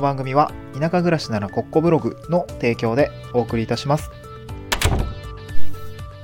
[0.00, 4.10] の番組は田舎暮らしならコッコブログの提供でお送りいたします。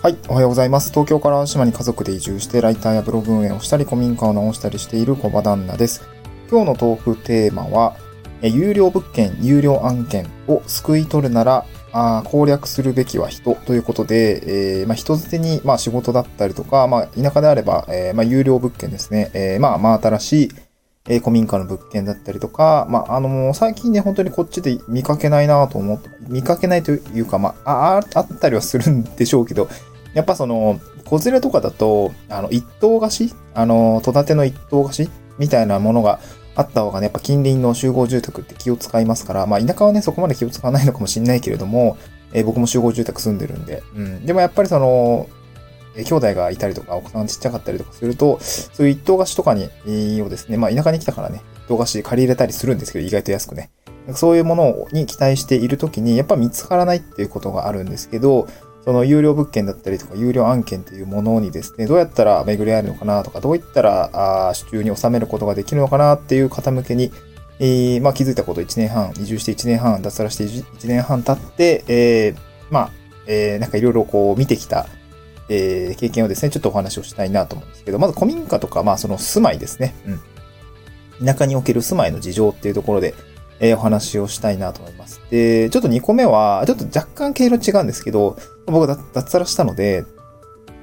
[0.03, 0.91] はい、おはようございます。
[0.91, 6.09] 東京から島に家族で移住してライターやブログ運営をしたり古民家を直したりしている小場旦那です。
[6.51, 7.97] 今日のトークテーマは、
[8.41, 19.31] え有料物件、有料案件を救い取るならあ攻略するべきは人ということで、えーまあ、人捨てに、まあ、仕事だったりとか、まあ、田舎であれば、えーまあ、有料物件ですね。
[19.35, 20.51] えーまあ、まあ、新しい、
[21.09, 29.69] え古民家の物件だったりとか、まあ、あのもう最近ね、本当にこっちで見かけないなと思って、見かけないというか、まあ、ああったりはするんでしょうけど、
[30.15, 36.19] やっぱその、子連れとかだと、あの、一棟貸しあの、戸建ての一棟貸しみたいなものが
[36.57, 41.97] あった方がね、やっぱ近隣の集合住宅って気を使いますから、まあ田舎はね、そこまで気を使わないのかもしれないけれども、
[42.33, 44.27] えー僕も集合住宅住んでるんで、うん。
[44.27, 45.29] でもやっぱりその、
[45.97, 49.71] え兄弟がいたりとか、お子さんちっちゃかったりとかすると、そういう一棟貸しとかに、
[50.23, 53.71] をですね、まあ田舎に来たからね、一棟貸し借り入れたりするんですけど、意外と安くね。
[54.15, 58.47] そういうものに期待しているときに、やっぱ見つからないっていうことがあるんですけど、
[58.85, 67.11] その有料物件だったりとか、有料案件というものにですね、どうやったら巡り合えるのかなとか、どういったら、あー手中に収めることができるのかなっていう方向けに、
[67.59, 72.37] えーまあ気づいたこと1年半、移住して1年半、脱サラして1年半経って、えー
[72.71, 72.91] まあ、
[73.27, 74.87] えーなんかいろいろこう見てきた、
[75.49, 79.95] えー経験をですね、ちょっとお話をしたいなと思うんですけど、まず古民家とか、まあその住まいですね。
[81.21, 81.27] うん。
[81.27, 83.15] 田舎における住まいの事情っていうところで、
[83.61, 85.21] えーお話をしたいなと思います。
[85.31, 88.37] で、ちょっと2個目は、ちょっと若干経路違うんですけど、
[88.67, 90.05] 僕が脱サラしたので、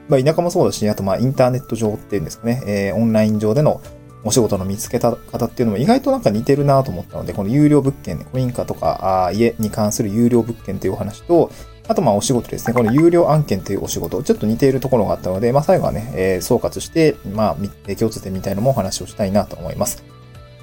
[0.09, 3.81] まあ田舎もそうだし、あとまあインターネット上っていうんですかね、えーオンライン上での
[4.25, 11.51] お仕事の見つけた方っていうのも意外となんか似てるなと思ったので、この有料物件、古民家とかあー家に関する有料物件というお話と、
[11.87, 20.03] あとまあお仕事ですね、この有料案件というお仕事、ちょっと似ているところがあったので、まあ最後はね、えー総括して、まあ共通点みたいなのもお話をしたいなと思います。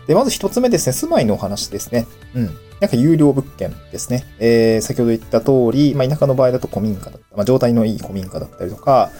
[0.07, 2.07] で、まず一つ目ですね、住まいのお話ですね。
[2.35, 2.47] うん。
[2.81, 4.25] なんか有料物件ですね。
[4.39, 9.11] えー、先ほど言った通り、まあ田舎の場合だと古民家だった、まあ状態のいい古民家だったりとか、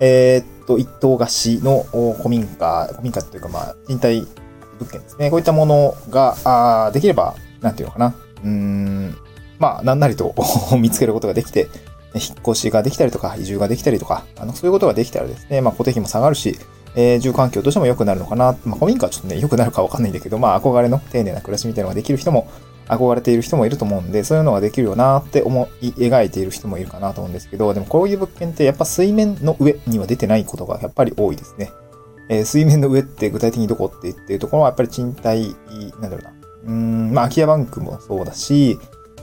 [0.00, 1.84] えーっと、一棟貸しの
[2.18, 4.26] 古民家、古民家というかまあ賃貸
[4.80, 5.30] 物件ですね。
[5.30, 8.14] こういったものが、あできれば、なんていうのかな。
[8.42, 9.16] うーん、
[9.64, 10.34] まあ、なんなりと
[10.78, 11.68] 見つけることができて、
[12.14, 16.58] 引っ越しができたりとか、移住ができたりとか、あの、そういうことができたらですね、まあ、固定費も下がるし、
[16.96, 18.56] えー住環境としても良くなるのかな。
[18.64, 22.46] まあ、古民家はちょっとね、良くなるかわかんないんだけど、まあ、憧れの丁寧な暮らしみたいなのができる人も、
[22.86, 31.70] 憧れている人もいると思うんで、そういうのができるよなって思い描いている人もいるかなと思うんですけど、でもこういう物件ってやっぱ水面の上には出てないことがやっぱり多いですね。
[32.28, 35.56] えー水面の上って具体的にどこって言ってるところはやっぱり賃貸、
[36.00, 36.32] なんだろうな。
[36.66, 38.78] うん、まあ、空き家バンクもそうだし、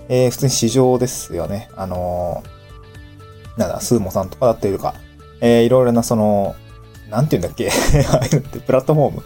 [0.10, 1.70] えー普通に市場ですよね。
[1.76, 4.96] あのーなんだ、スーモさんとかだったりとか、
[5.42, 6.56] えーいろいろなその、
[7.10, 7.70] なんて言うんだっけ
[8.10, 9.24] ああいうってプラットフォーム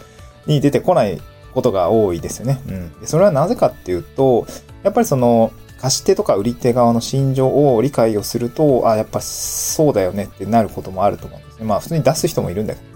[0.48, 1.22] に出てこない
[1.54, 2.60] ことが多いですよね。
[2.68, 3.00] うん。
[3.00, 4.46] でそれはなぜかっていうと、
[4.84, 11.66] やっぱりその、貸し手とか売り手側の心情を理解をすると、あ、やっぱそうだよねってなることもあると思うんですね。
[11.66, 12.95] まあ普通に出す人もいるんだけど。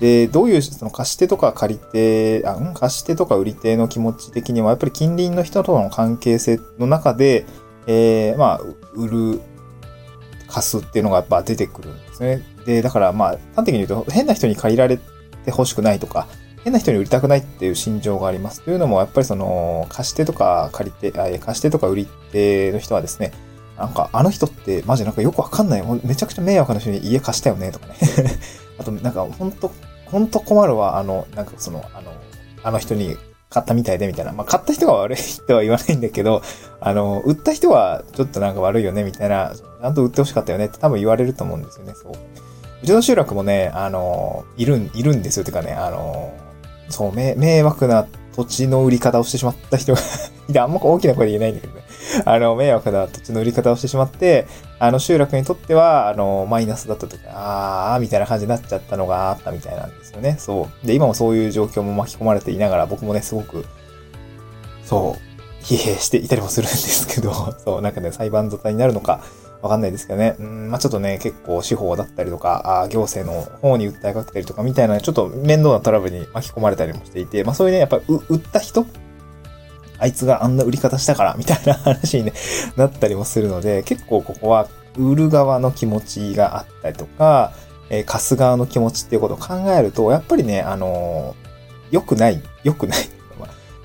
[0.00, 2.74] で、どういうその貸し手とか借り手、あ、うん？
[2.74, 7.46] 貸し手とか売り手の気持ち的には、やっぱり近隣の人との関係性の中で、
[7.86, 8.60] えー、まあ、
[8.94, 9.40] 売る、
[10.46, 12.42] 貸すっていうのがやっぱ出てくるんですね。
[12.64, 15.02] で、だからまあ、端的に言うと、変な人に借りられて
[15.46, 16.26] 欲しくないとか、
[16.64, 18.62] 変な人に売りたくないっていう心情があります。
[18.62, 23.32] というのも、やっぱりその、貸し手とか借り手、あ貸し手とか売り手の人はですね、
[23.78, 25.84] なんか、あの人ってマジなんかよくわかんない。
[26.04, 27.94] めちゃくちゃ迷惑な人に家貸したよね、とかね。
[28.78, 29.70] あと、なんか、ほんと、
[30.06, 30.98] ほんと困るわ。
[30.98, 32.12] あの、なんかその、あの、
[32.64, 33.16] あの人に
[33.50, 34.32] 買ったみたいで、みたいな。
[34.32, 36.42] まあ、買った人が悪いとは言わないんだけど、
[36.80, 39.52] あの、売った人はちょっとなんか悪いよね、みたいな。
[39.54, 42.12] ちゃんと売ってほしかったよねって多分言われると思うんですよね、そう。
[42.82, 45.44] うちの集落もね、あの、いるん、いるんですよ。
[45.44, 46.32] てかね、あの、
[46.88, 48.06] そう、め迷惑な
[48.38, 50.00] 土地の売り方をしてしまった人が
[50.48, 51.82] いて、あんま大きな声で言えないんだけどね。
[52.24, 54.46] あの、迷惑な土地の売り方をしてしまって、
[54.78, 57.22] あの、集落にとっては、あの、マイナスだったとか、
[57.94, 60.36] あー、みたいな感じになっちゃったのがあったみたいなんですよね。
[60.38, 60.86] そう。
[60.86, 63.66] で、今もそういう状況も巻き込まれていながら、僕もね、すごく、
[64.84, 67.32] そう、疲弊していたりもするんですけど、
[67.64, 69.20] そう、なんかね、裁判沙汰になるのか、
[69.62, 70.36] わかんないですけどね。
[70.38, 78.86] うん、まあちょっとね、結構司法だったりとか、あ行政の方に訴えかけたりとかみたいな、ちょっと面倒なトラブルに巻き込まれたりもしていて、まあそういうね、やっぱ売った人
[79.98, 82.32] あいつがあんな売り方したから、みたいな 話に、ね、
[82.76, 87.52] なったりもするので、結構ここは売る側の気持ちがあったりとか、
[87.90, 91.48] えー貸す側の気持ちっていうことを考えると、やっぱりね、あのー
[91.90, 92.98] 良くない、良くない。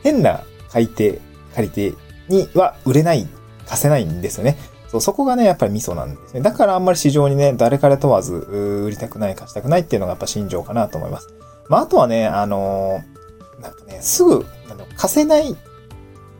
[0.03, 1.21] 変な買い手、
[1.55, 3.27] 借り手には売れない、
[3.65, 4.57] 貸せないんですよね。
[4.94, 6.40] そう、そこがね、やっぱりミソなんですね。
[6.40, 11.34] だからあんまり市場にね、誰彼問わず、売りたくない、貸したくないっていうのがやっぱ心情かなと思います。
[11.68, 13.13] まあ、あとはね、あのー
[13.63, 15.56] なんかね、すぐ、あの貸せない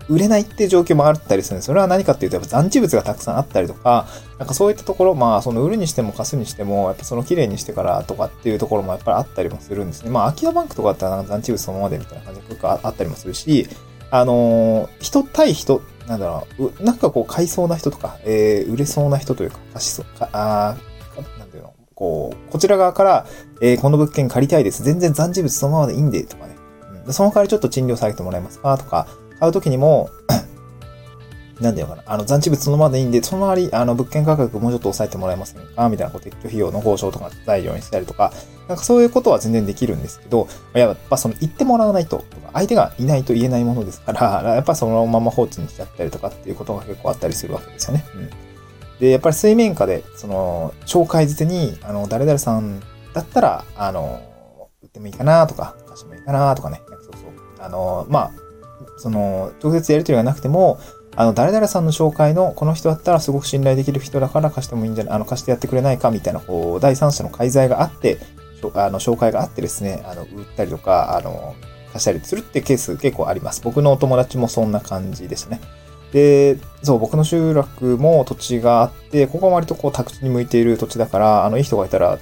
[0.10, 1.68] 売れないっていう状況もあったりするんです。
[1.68, 4.08] それは何かっていうと、やっぱ残地物がたくさんあったりとか、
[4.38, 10.10] なんかそういったところ、まあ、その売るにしても貸すにしても、やっぱその綺麗にしてからとかっていうところもやっぱりあったりもするんですね。
[10.10, 13.70] まあ、空き家バンクとかだったらなんか残地物そのままでみたいな感じがあったりもするし、
[14.12, 20.76] あのー、人対人、なんだろう、なんかこう買いそうな人とか、えー、売れそうな人というか、貸しそう、かあ
[21.40, 23.26] なんていうの、こう、こちら側から、
[23.62, 24.84] えー、この物件借りたいです。
[24.84, 26.56] 全然残地物そのままでいいんで、とかね。
[27.06, 29.08] うん、その代わりちょっと賃料下げてもらえますかとか、
[29.40, 30.10] 買うときにも
[31.62, 32.04] なんだよかな。
[32.06, 35.88] あの、残地物そのままでいいんで、その代わり、あの、物件価格もうちょっと抑えてもらえませんか？
[35.88, 38.34] みたいな、こう、撤去費用の交渉とか材料にしたりとか、
[38.68, 42.24] なんかそういうことは全然できるんですけど、やっぱその言ってもらわないと、
[42.54, 48.06] 相手がいないと言えないものですから、 やっぱそのまま放置にしちゃったりとかっていうことが結構あったりするわけですよね。
[48.16, 48.30] うん。
[49.00, 52.80] で、やっぱり水面下で、その、紹介捨てに、あの、誰々さん
[53.14, 54.22] だったら、あの、
[54.82, 56.82] 売ってもいいかなとか、貸してもいいかなとかね。
[56.88, 57.66] そうそう。
[57.66, 58.32] あの、まあ、
[58.98, 60.80] その、直接やり取りがなくても、
[61.16, 68.18] あの、誰々さんの紹介の、この人だったらすごく信頼できる人だから貸してもいいんじゃない、あの、貸してやってくれないかみたいな、こう、第三者の介在があって、
[68.72, 70.28] とあの、紹介があってですね、あの、売っ
[70.58, 71.56] たりとか、あの、
[71.92, 73.62] 貸したりするってケース結構あります。
[73.64, 75.62] 僕のお友達もそんな感じでしたね。
[76.12, 82.18] で、そう、僕の集落も土地があって、ここは割とこう、宅地に向いている土地だから、あの、いい人がいたら、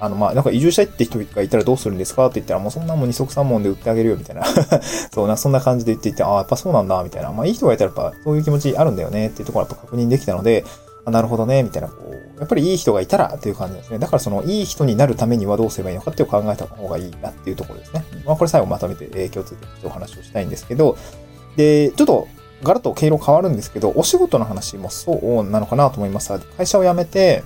[0.00, 2.26] あの、まあ、なんか移住したいって人がいたらどうするんですか？
[2.26, 4.42] って言ったら、もうそんなもん二足三門で売ってあげるよ、みたいな
[5.14, 7.30] そうな、そんな感じで言っていて、ああ、やっぱそうなんだ、みたいな。
[7.30, 10.64] まあ、いい人がいたらやっぱそういう気持ちあるんだよね、っていうところはやっぱ確認できたので、
[11.04, 13.98] あなるほどね、みたいな、こう、やっぱりいい人がいたらっていう感じですね。
[13.98, 18.04] だからその、いい人になるためにはどうすればいいのかっていう考えた方がいいなっていうところですね。
[18.24, 20.96] まあ、これ最後まとめて、えー、共通点とお話をしたいんですけど、
[21.56, 22.28] で、ちょっと、
[22.62, 26.38] ガラッと経路変わるんですけど、お仕事の話もそうなのかなと思います。
[26.56, 27.42] 会社を辞めて、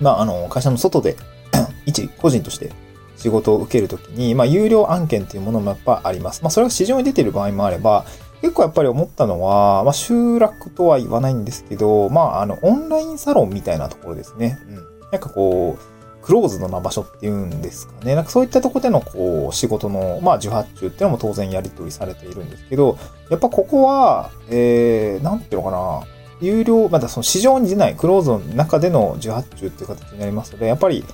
[0.00, 1.16] まあ、あの、会社の外で
[1.86, 2.72] 一個人として
[3.16, 6.42] 仕事を受けるときに、まあ、有料案件っていうものもやっぱあります。
[6.42, 8.04] まあ、それが市場に出ている場合もあれば、
[8.40, 14.58] 結構やっぱり思ったのは、まあ、集落とは言わないんですけど、まあ、あの、オンラインサロンみたいなところですね。
[14.68, 14.74] うん。
[15.12, 18.14] なんかこう、クローズドな場所っていうんですかね。
[18.14, 22.98] なんかそういったところでの、こう、仕事の、まあ、受発注っていうのも当然やり取りされているんですけど、
[23.30, 26.02] やっぱここは、えー、なんていうのかな、
[26.40, 31.04] 有料、まだその市場に出ないクローズの中での受発注っていう形になりますので、やっぱり、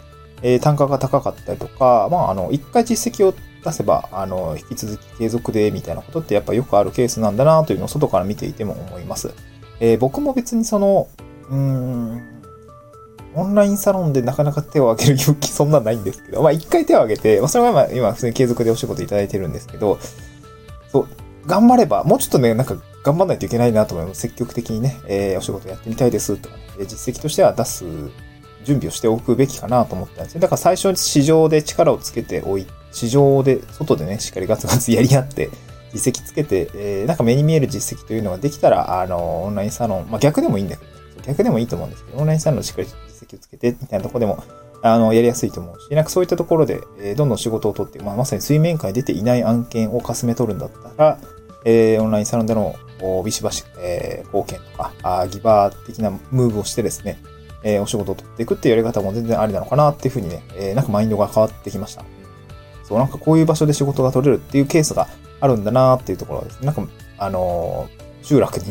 [0.43, 3.35] えー、単価が高かったりとか、まあ、あの、一回実績を
[3.67, 9.35] 出せば、あの、引き続き継続で、みたいなことってやっぱよくあるケースなんだなというのを外から見ていても思います。
[9.81, 11.09] えー、僕も別にその、
[11.51, 12.23] うーん、
[13.35, 19.99] オンラインサロンでなかなか手を挙げる勇気そんなないんですけど、まあ一回手を挙げて、まあそれは今、今普通に継続でお仕事いただいてるんですけど、
[20.91, 21.09] そう、
[21.47, 24.23] 頑張れば、もうちょっとね、なんか頑張らないといけないなと思います。
[24.23, 27.85] 積極的にね、えー、お仕事やってみたいですとかね、実績としては出す
[28.65, 30.41] 準備をしておくべきかなと思ったんですよ。
[30.41, 35.51] だから最初に市場で力をつけておい、市場で、外でね、しっかりガツガツやり合って、
[35.93, 40.91] 実績つけて、えー、なんか目に見える実績というのができたら、あの、オンラインサロン、まあ逆でもいいんだけど、
[41.27, 44.43] 逆でもいいと思うんですけど、オンラインサロンのしっかり実績をつけて、みたいなとこでも、
[44.83, 51.19] あの、やりやすいと思うし、なんかそういったところで、えー、どんどん仕事を取って、まあまさに水面下に出ていない案件をかすめ取るんだったら、
[51.65, 52.77] えー、オンラインサロンでの
[53.25, 57.19] ビシバシ、えー、貢献とか、あギバー的なムーブをしてですね、
[57.63, 62.05] えー、お仕事を取っていくっていうやり方も全然ありなのかなっていうふうにね、えー、なんかマインドが変わってきました。
[62.87, 65.09] そう、なんかこういう場所で仕事が取れるっていうケースが
[65.41, 66.67] あるんだなっていうところですね。
[66.67, 66.87] なんか、
[67.19, 68.67] あのー、集落に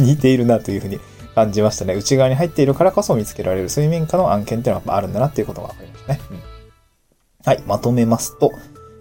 [0.00, 0.98] 似ているなというふうに
[1.34, 1.94] 感じましたね。
[1.94, 6.20] 内側に入っているからこそ見つけられる水面下の案件っていうのがあるんだなっていうことが分かりましたね。
[6.30, 6.40] うん、
[7.44, 8.52] はい、まとめますと、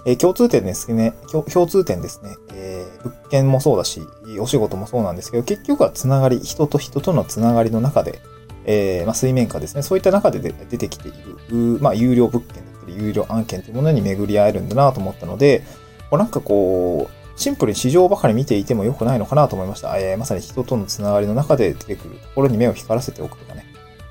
[0.05, 1.13] えー、共通点ですね。
[1.31, 2.35] 共通点ですね。
[2.53, 4.01] えー、物件もそうだし、
[4.39, 8.21] お仕事もそうなんですけど、結局はつながり、人と人とのつながりの中で、
[8.65, 9.81] えー、まあ、水面下ですね。
[9.81, 11.11] そういった中で出てきてい
[11.49, 15.63] る、まあ、有料物件だり、有料案件というものに巡り合えるんだなと思ったので、
[16.09, 19.97] こうなんかこう、シンプルに市場ばかり見ていても良くないのかなと思いました。
[19.97, 23.65] えー、まさに人とのつながりの中で出てくるところに目を光らせておくとかね。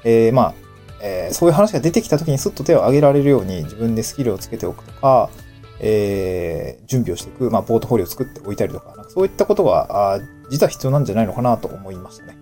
[0.05, 0.55] えー、まあ、
[1.01, 5.31] えー、そういう話が出てきた時にスッと手を挙げられるように自分でスキルをつけておくとか、
[5.81, 12.37] え、準備をしていく、まあ、ポートフォリオを作っておいたりとか、かそういったことが、あ実は必要なんじゃないのかなと思いましたね。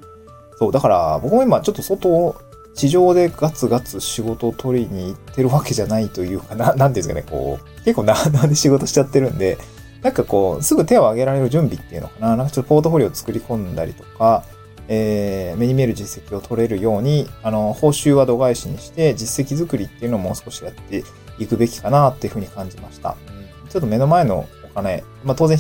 [0.58, 2.36] そう、だから僕も今ちょっと外を、
[2.74, 9.58] 地上でガツガツ仕事を取りに行ってるわけじゃないというかな、 なんですかね、こう、結構な、 なんで仕事しちゃってるんで、
[10.02, 14.44] なんかこう、すぐ手を挙げられる準備っていうのかな、なんかちょっとポートフォリオを作り込んだりとか、
[14.88, 21.04] えー、目に見える実績を取れるように、あの、報酬は度外視にして、実績作りっていうのをもう少しやって
[21.38, 23.16] いくべきかなっていうふうに感じました。
[23.64, 25.58] うん、ちょっと目の前のお金、まあ当然、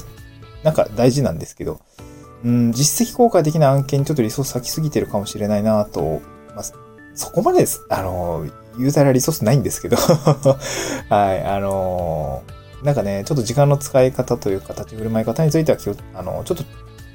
[0.64, 1.80] なんか大事なんですけど、
[2.44, 6.20] うん、実績公開的な案件にちょっとリソース割きすぎてるかもしれないなと、
[6.56, 6.64] まあ、
[7.14, 7.84] そこまでです。
[7.88, 8.46] あの、
[8.78, 9.96] 言うたらリソースないんですけど
[11.10, 12.42] はい、あの
[12.82, 15.78] なんかね、ちょっと時間の使い方というか、立ち振る舞い方については、
[16.14, 16.64] あの、ちょっと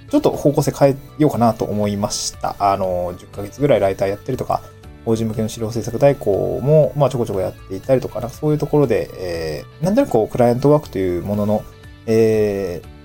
[0.09, 2.55] ちょっと方向性変えようかなと思いました。
[2.59, 4.61] あの、10ヶ月ぐらいライターやってるとか、
[5.03, 11.63] 法人向けの資料制作代行も、まあ、ちょこちょこやっていたりとか、なんかそういうところで、えー、なんとなくこう、クライアントワークというものの、
[12.05, 12.96] えー、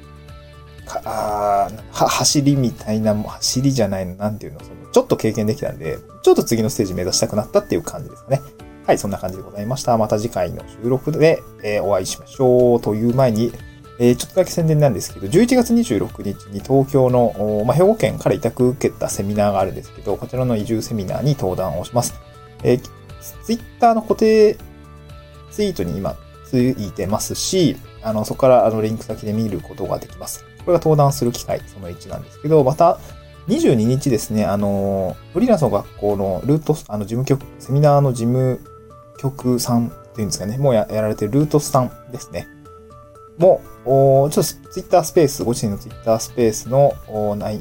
[0.92, 8.40] かあは走りみたいな、走りじゃないの、なんていうの、そのちょっと経験できたんで、ちょっと次のステージ目指したくなったっていう感じですかね。
[8.86, 9.96] はい、そんな感じでございました。
[9.96, 12.80] また次回の収録で、えーお会いしましょう。
[12.80, 13.52] という前に、
[13.98, 22.14] えーちょっとだけ宣伝なんですけど、11月26日に東京の、まあ、兵庫県から委託受けたセミナーがあるんですけど、こちらの移住セミナーに登壇をします。
[22.64, 22.80] えー、
[23.44, 24.56] ツイッターの固定
[25.52, 26.16] ツイートに今
[26.48, 30.44] ついてますし、あの、そこからあのリンク先で見ることができます。
[30.64, 32.98] これが登壇する機会、その1なんですけど、また、
[33.48, 38.60] 22日ですね、あの、フリーランスの学校のルート、あの、事務局、セミナーの事務
[39.18, 42.46] 局さんっていうんですかね、もうやられてるルートスさんですね。
[43.38, 43.90] もう、
[44.24, 47.60] おちょっとツイッタースペース、ご自身のツイッタースペースの、おない、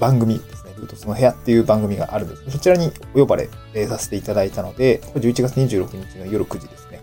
[0.00, 2.50] 番組ですね、ルートスの部屋っていう番組があるんです。
[2.50, 3.50] そちらにお呼ばれ、
[3.86, 6.93] させていただいたので、11月26日の夜9時ですね。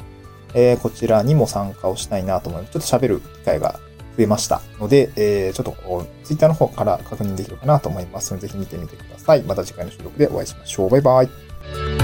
[0.53, 2.73] えーこちらにも参加をしたいなと思います。
[2.73, 3.79] ちょっと喋る機会が
[4.17, 9.43] 増えましたので、えーちょっと Twitter の方から確認できるかなと思いますので、ぜひ見てみてください。
[9.43, 10.89] また次回の収録でお会いしましょう。
[10.89, 12.00] バイバイ。